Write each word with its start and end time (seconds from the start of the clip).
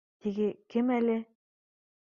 Теге 0.23 0.47
кем 0.75 0.89
әле 0.97 1.19